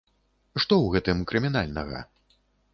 Што 0.63 0.65
ў 0.79 0.87
гэтым 0.95 1.23
крымінальнага? 1.33 2.03